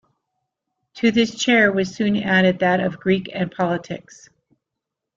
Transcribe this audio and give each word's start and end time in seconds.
To 0.95 1.11
this 1.11 1.35
chair 1.37 1.71
was 1.71 1.93
soon 1.93 2.17
added 2.17 2.57
that 2.57 2.79
of 2.79 2.99
Greek 2.99 3.29
and 3.35 3.51
politics. 3.51 4.27